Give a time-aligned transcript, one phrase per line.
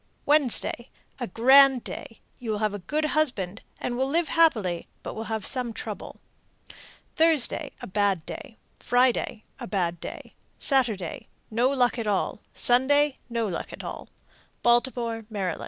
[0.25, 5.13] Wednesday a grand day; you will have a good husband, and will live happily, but
[5.13, 6.19] will have some trouble.
[7.15, 8.57] Thursday a bad day.
[8.79, 10.33] Friday a bad day.
[10.57, 12.39] Saturday no luck at all.
[12.55, 14.09] Sunday no luck at all.
[14.65, 15.59] _Baltimore, Md.